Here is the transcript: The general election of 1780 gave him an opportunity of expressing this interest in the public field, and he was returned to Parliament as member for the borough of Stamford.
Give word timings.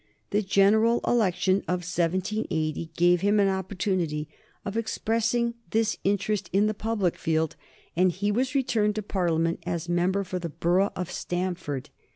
The 0.31 0.41
general 0.41 0.99
election 1.05 1.57
of 1.67 1.85
1780 1.85 2.89
gave 2.97 3.21
him 3.21 3.39
an 3.39 3.49
opportunity 3.49 4.27
of 4.65 4.75
expressing 4.75 5.53
this 5.69 5.95
interest 6.03 6.49
in 6.51 6.65
the 6.65 6.73
public 6.73 7.15
field, 7.15 7.55
and 7.95 8.11
he 8.11 8.31
was 8.31 8.55
returned 8.55 8.95
to 8.95 9.03
Parliament 9.03 9.59
as 9.63 9.87
member 9.87 10.23
for 10.23 10.39
the 10.39 10.49
borough 10.49 10.91
of 10.95 11.11
Stamford. 11.11 11.91